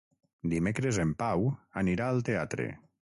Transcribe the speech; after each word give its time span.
Dimecres 0.53 0.97
en 1.03 1.11
Pau 1.19 1.45
anirà 1.83 2.09
al 2.15 2.25
teatre. 2.31 2.67